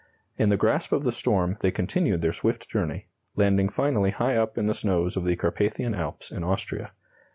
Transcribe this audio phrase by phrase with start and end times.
[0.35, 3.05] In the grasp of the storm they continued their swift journey,
[3.35, 6.93] landing finally high up in the snows of the Carpathian Alps in Austria.